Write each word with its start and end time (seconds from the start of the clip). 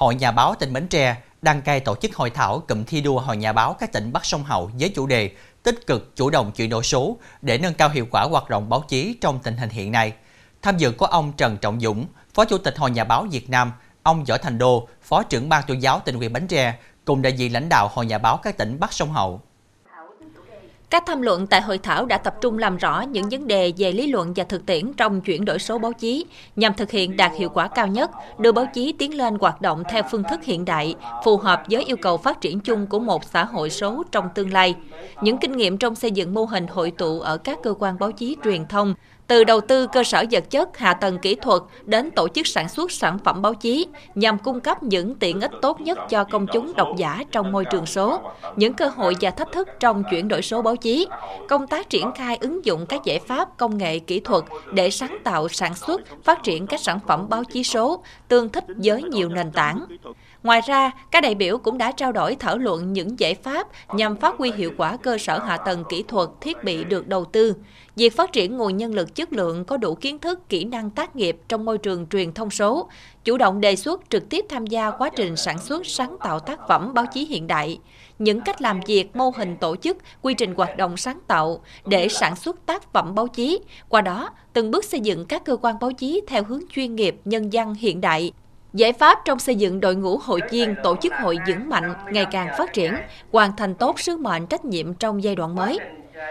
Hội 0.00 0.14
Nhà 0.14 0.32
báo 0.32 0.54
tỉnh 0.54 0.72
Bến 0.72 0.88
Tre 0.88 1.16
đăng 1.42 1.62
cai 1.62 1.80
tổ 1.80 1.96
chức 1.96 2.16
hội 2.16 2.30
thảo 2.30 2.62
cụm 2.68 2.84
thi 2.84 3.00
đua 3.00 3.20
Hội 3.20 3.36
Nhà 3.36 3.52
báo 3.52 3.74
các 3.74 3.92
tỉnh 3.92 4.12
Bắc 4.12 4.24
sông 4.24 4.44
Hậu 4.44 4.70
với 4.80 4.88
chủ 4.88 5.06
đề 5.06 5.30
tích 5.62 5.86
cực 5.86 6.16
chủ 6.16 6.30
động 6.30 6.52
chuyển 6.52 6.70
đổi 6.70 6.84
số 6.84 7.16
để 7.42 7.58
nâng 7.58 7.74
cao 7.74 7.88
hiệu 7.88 8.06
quả 8.10 8.22
hoạt 8.22 8.50
động 8.50 8.68
báo 8.68 8.84
chí 8.88 9.16
trong 9.20 9.38
tình 9.42 9.56
hình 9.56 9.70
hiện 9.70 9.92
nay. 9.92 10.12
Tham 10.62 10.76
dự 10.76 10.92
có 10.92 11.06
ông 11.06 11.32
Trần 11.36 11.56
Trọng 11.56 11.80
Dũng, 11.80 12.06
Phó 12.34 12.44
Chủ 12.44 12.58
tịch 12.58 12.78
Hội 12.78 12.90
Nhà 12.90 13.04
báo 13.04 13.26
Việt 13.30 13.50
Nam, 13.50 13.72
ông 14.02 14.24
Võ 14.24 14.38
Thành 14.38 14.58
Đô, 14.58 14.88
Phó 15.02 15.22
trưởng 15.22 15.48
ban 15.48 15.62
tuyên 15.66 15.82
giáo 15.82 16.00
tỉnh 16.04 16.18
ủy 16.18 16.28
Bến 16.28 16.46
Tre, 16.46 16.74
cùng 17.04 17.22
đại 17.22 17.32
diện 17.32 17.52
lãnh 17.52 17.68
đạo 17.68 17.88
Hội 17.92 18.06
Nhà 18.06 18.18
báo 18.18 18.36
các 18.36 18.56
tỉnh 18.56 18.80
Bắc 18.80 18.92
sông 18.92 19.12
Hậu. 19.12 19.40
Các 20.90 21.02
tham 21.06 21.22
luận 21.22 21.46
tại 21.46 21.60
hội 21.60 21.78
thảo 21.78 22.06
đã 22.06 22.18
tập 22.18 22.34
trung 22.40 22.58
làm 22.58 22.76
rõ 22.76 23.00
những 23.00 23.28
vấn 23.28 23.46
đề 23.46 23.72
về 23.76 23.92
lý 23.92 24.06
luận 24.06 24.32
và 24.36 24.44
thực 24.44 24.66
tiễn 24.66 24.92
trong 24.92 25.20
chuyển 25.20 25.44
đổi 25.44 25.58
số 25.58 25.78
báo 25.78 25.92
chí, 25.92 26.26
nhằm 26.56 26.74
thực 26.74 26.90
hiện 26.90 27.16
đạt 27.16 27.32
hiệu 27.38 27.48
quả 27.48 27.68
cao 27.68 27.86
nhất, 27.86 28.10
đưa 28.38 28.52
báo 28.52 28.66
chí 28.74 28.92
tiến 28.92 29.16
lên 29.16 29.36
hoạt 29.40 29.60
động 29.60 29.82
theo 29.90 30.02
phương 30.10 30.22
thức 30.30 30.44
hiện 30.44 30.64
đại, 30.64 30.94
phù 31.24 31.36
hợp 31.36 31.62
với 31.70 31.84
yêu 31.84 31.96
cầu 31.96 32.16
phát 32.16 32.40
triển 32.40 32.60
chung 32.60 32.86
của 32.86 32.98
một 32.98 33.24
xã 33.24 33.44
hội 33.44 33.70
số 33.70 34.02
trong 34.12 34.28
tương 34.34 34.52
lai. 34.52 34.74
Những 35.22 35.38
kinh 35.38 35.56
nghiệm 35.56 35.78
trong 35.78 35.94
xây 35.94 36.10
dựng 36.10 36.34
mô 36.34 36.44
hình 36.44 36.66
hội 36.66 36.90
tụ 36.90 37.20
ở 37.20 37.36
các 37.36 37.58
cơ 37.62 37.74
quan 37.78 37.98
báo 37.98 38.12
chí 38.12 38.36
truyền 38.44 38.66
thông, 38.66 38.94
từ 39.30 39.44
đầu 39.44 39.60
tư 39.60 39.86
cơ 39.86 40.04
sở 40.04 40.24
vật 40.30 40.50
chất, 40.50 40.78
hạ 40.78 40.94
tầng 40.94 41.18
kỹ 41.18 41.34
thuật 41.34 41.62
đến 41.84 42.10
tổ 42.10 42.28
chức 42.28 42.46
sản 42.46 42.68
xuất 42.68 42.92
sản 42.92 43.18
phẩm 43.18 43.42
báo 43.42 43.54
chí 43.54 43.86
nhằm 44.14 44.38
cung 44.38 44.60
cấp 44.60 44.82
những 44.82 45.14
tiện 45.14 45.40
ích 45.40 45.50
tốt 45.62 45.80
nhất 45.80 45.98
cho 46.08 46.24
công 46.24 46.46
chúng 46.46 46.72
độc 46.76 46.88
giả 46.96 47.24
trong 47.32 47.52
môi 47.52 47.64
trường 47.64 47.86
số, 47.86 48.20
những 48.56 48.74
cơ 48.74 48.86
hội 48.86 49.16
và 49.20 49.30
thách 49.30 49.52
thức 49.52 49.68
trong 49.80 50.02
chuyển 50.10 50.28
đổi 50.28 50.42
số 50.42 50.62
báo 50.62 50.76
chí, 50.76 51.06
công 51.48 51.66
tác 51.66 51.90
triển 51.90 52.12
khai 52.14 52.38
ứng 52.40 52.64
dụng 52.64 52.86
các 52.86 53.04
giải 53.04 53.18
pháp 53.18 53.48
công 53.56 53.78
nghệ 53.78 53.98
kỹ 53.98 54.20
thuật 54.20 54.44
để 54.72 54.90
sáng 54.90 55.18
tạo 55.24 55.48
sản 55.48 55.74
xuất, 55.74 56.00
phát 56.24 56.42
triển 56.42 56.66
các 56.66 56.80
sản 56.80 56.98
phẩm 57.06 57.28
báo 57.28 57.44
chí 57.44 57.64
số 57.64 58.02
tương 58.28 58.48
thích 58.48 58.64
với 58.76 59.02
nhiều 59.02 59.28
nền 59.28 59.50
tảng. 59.50 59.84
Ngoài 60.42 60.60
ra, 60.66 60.90
các 61.10 61.20
đại 61.20 61.34
biểu 61.34 61.58
cũng 61.58 61.78
đã 61.78 61.92
trao 61.92 62.12
đổi 62.12 62.36
thảo 62.36 62.58
luận 62.58 62.92
những 62.92 63.20
giải 63.20 63.34
pháp 63.34 63.66
nhằm 63.94 64.16
phát 64.16 64.36
huy 64.38 64.52
hiệu 64.52 64.70
quả 64.78 64.96
cơ 64.96 65.18
sở 65.18 65.38
hạ 65.38 65.56
tầng 65.56 65.84
kỹ 65.88 66.04
thuật, 66.08 66.28
thiết 66.40 66.64
bị 66.64 66.84
được 66.84 67.08
đầu 67.08 67.24
tư, 67.24 67.54
việc 67.96 68.16
phát 68.16 68.32
triển 68.32 68.56
nguồn 68.56 68.76
nhân 68.76 68.94
lực 68.94 69.14
chất 69.14 69.32
lượng 69.32 69.64
có 69.64 69.76
đủ 69.76 69.94
kiến 69.94 70.18
thức, 70.18 70.48
kỹ 70.48 70.64
năng 70.64 70.90
tác 70.90 71.16
nghiệp 71.16 71.36
trong 71.48 71.64
môi 71.64 71.78
trường 71.78 72.06
truyền 72.06 72.32
thông 72.32 72.50
số, 72.50 72.88
chủ 73.24 73.36
động 73.36 73.60
đề 73.60 73.76
xuất 73.76 74.10
trực 74.10 74.28
tiếp 74.28 74.44
tham 74.48 74.66
gia 74.66 74.90
quá 74.90 75.10
trình 75.16 75.36
sản 75.36 75.58
xuất 75.58 75.86
sáng 75.86 76.16
tạo 76.24 76.40
tác 76.40 76.68
phẩm 76.68 76.94
báo 76.94 77.06
chí 77.12 77.24
hiện 77.24 77.46
đại, 77.46 77.78
những 78.18 78.40
cách 78.40 78.62
làm 78.62 78.80
việc, 78.86 79.16
mô 79.16 79.30
hình 79.36 79.56
tổ 79.56 79.76
chức, 79.76 79.96
quy 80.22 80.34
trình 80.34 80.54
hoạt 80.54 80.76
động 80.76 80.96
sáng 80.96 81.18
tạo 81.26 81.60
để 81.86 82.08
sản 82.08 82.36
xuất 82.36 82.66
tác 82.66 82.92
phẩm 82.92 83.14
báo 83.14 83.28
chí, 83.28 83.58
qua 83.88 84.00
đó 84.00 84.30
từng 84.52 84.70
bước 84.70 84.84
xây 84.84 85.00
dựng 85.00 85.26
các 85.26 85.44
cơ 85.44 85.56
quan 85.56 85.74
báo 85.80 85.92
chí 85.92 86.20
theo 86.26 86.42
hướng 86.44 86.62
chuyên 86.70 86.94
nghiệp, 86.94 87.16
nhân 87.24 87.52
dân 87.52 87.74
hiện 87.74 88.00
đại, 88.00 88.32
Giải 88.72 88.92
pháp 88.92 89.18
trong 89.24 89.38
xây 89.38 89.54
dựng 89.54 89.80
đội 89.80 89.94
ngũ 89.94 90.18
hội 90.18 90.40
viên, 90.50 90.74
tổ 90.82 90.96
chức 90.96 91.12
hội 91.22 91.38
vững 91.48 91.68
mạnh, 91.68 91.94
ngày 92.12 92.26
càng 92.30 92.48
phát 92.58 92.72
triển, 92.72 92.94
hoàn 93.32 93.56
thành 93.56 93.74
tốt 93.74 94.00
sứ 94.00 94.16
mệnh 94.16 94.46
trách 94.46 94.64
nhiệm 94.64 94.94
trong 94.94 95.22
giai 95.22 95.36
đoạn 95.36 95.54
mới. 95.54 95.78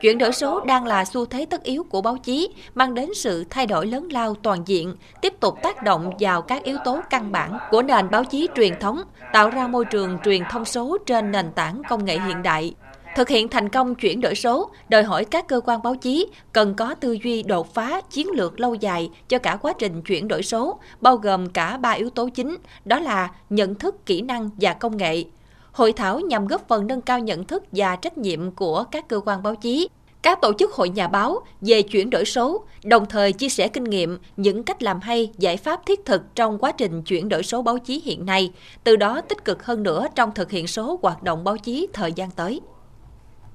Chuyển 0.00 0.18
đổi 0.18 0.32
số 0.32 0.60
đang 0.60 0.86
là 0.86 1.04
xu 1.04 1.26
thế 1.26 1.46
tất 1.50 1.62
yếu 1.62 1.84
của 1.90 2.02
báo 2.02 2.16
chí, 2.22 2.48
mang 2.74 2.94
đến 2.94 3.14
sự 3.14 3.44
thay 3.50 3.66
đổi 3.66 3.86
lớn 3.86 4.08
lao 4.10 4.34
toàn 4.34 4.62
diện, 4.66 4.96
tiếp 5.20 5.34
tục 5.40 5.54
tác 5.62 5.82
động 5.82 6.10
vào 6.20 6.42
các 6.42 6.62
yếu 6.62 6.76
tố 6.84 7.00
căn 7.10 7.32
bản 7.32 7.58
của 7.70 7.82
nền 7.82 8.10
báo 8.10 8.24
chí 8.24 8.48
truyền 8.56 8.80
thống, 8.80 9.02
tạo 9.32 9.50
ra 9.50 9.66
môi 9.66 9.84
trường 9.84 10.18
truyền 10.24 10.42
thông 10.50 10.64
số 10.64 10.98
trên 11.06 11.32
nền 11.32 11.52
tảng 11.52 11.82
công 11.88 12.04
nghệ 12.04 12.18
hiện 12.26 12.42
đại, 12.42 12.74
Thực 13.16 13.28
hiện 13.28 13.48
thành 13.48 13.68
công 13.68 13.94
chuyển 13.94 14.20
đổi 14.20 14.34
số, 14.34 14.70
đòi 14.88 15.02
hỏi 15.02 15.24
các 15.24 15.48
cơ 15.48 15.60
quan 15.60 15.82
báo 15.82 15.94
chí 15.94 16.26
cần 16.52 16.74
có 16.74 16.94
tư 16.94 17.16
duy 17.24 17.42
đột 17.42 17.74
phá 17.74 18.00
chiến 18.10 18.28
lược 18.30 18.60
lâu 18.60 18.74
dài 18.74 19.10
cho 19.28 19.38
cả 19.38 19.56
quá 19.56 19.72
trình 19.78 20.02
chuyển 20.02 20.28
đổi 20.28 20.42
số, 20.42 20.78
bao 21.00 21.16
gồm 21.16 21.48
cả 21.48 21.76
ba 21.76 21.90
yếu 21.90 22.10
tố 22.10 22.28
chính, 22.34 22.56
đó 22.84 22.98
là 22.98 23.30
nhận 23.50 23.74
thức, 23.74 24.06
kỹ 24.06 24.20
năng 24.20 24.50
và 24.60 24.72
công 24.72 24.96
nghệ. 24.96 25.24
Hội 25.72 25.92
thảo 25.92 26.20
nhằm 26.20 26.46
góp 26.46 26.68
phần 26.68 26.86
nâng 26.86 27.00
cao 27.00 27.18
nhận 27.18 27.44
thức 27.44 27.64
và 27.72 27.96
trách 27.96 28.18
nhiệm 28.18 28.50
của 28.50 28.84
các 28.84 29.08
cơ 29.08 29.20
quan 29.24 29.42
báo 29.42 29.54
chí, 29.54 29.88
các 30.22 30.40
tổ 30.40 30.52
chức 30.52 30.72
hội 30.72 30.88
nhà 30.88 31.08
báo 31.08 31.40
về 31.60 31.82
chuyển 31.82 32.10
đổi 32.10 32.24
số, 32.24 32.64
đồng 32.84 33.06
thời 33.06 33.32
chia 33.32 33.48
sẻ 33.48 33.68
kinh 33.68 33.84
nghiệm, 33.84 34.18
những 34.36 34.62
cách 34.62 34.82
làm 34.82 35.00
hay, 35.00 35.30
giải 35.38 35.56
pháp 35.56 35.86
thiết 35.86 36.04
thực 36.04 36.22
trong 36.34 36.58
quá 36.58 36.72
trình 36.72 37.02
chuyển 37.02 37.28
đổi 37.28 37.42
số 37.42 37.62
báo 37.62 37.78
chí 37.78 38.02
hiện 38.04 38.26
nay, 38.26 38.52
từ 38.84 38.96
đó 38.96 39.20
tích 39.20 39.44
cực 39.44 39.64
hơn 39.64 39.82
nữa 39.82 40.06
trong 40.14 40.34
thực 40.34 40.50
hiện 40.50 40.66
số 40.66 40.98
hoạt 41.02 41.22
động 41.22 41.44
báo 41.44 41.56
chí 41.56 41.88
thời 41.92 42.12
gian 42.12 42.30
tới. 42.30 42.60